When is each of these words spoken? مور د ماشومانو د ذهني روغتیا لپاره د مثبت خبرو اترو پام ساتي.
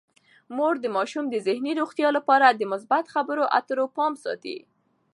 مور 0.55 0.73
د 0.81 0.85
ماشومانو 0.97 1.31
د 1.33 1.37
ذهني 1.47 1.71
روغتیا 1.81 2.09
لپاره 2.17 2.45
د 2.49 2.61
مثبت 2.73 3.05
خبرو 3.13 3.43
اترو 3.57 3.85
پام 3.97 4.13
ساتي. 4.23 4.57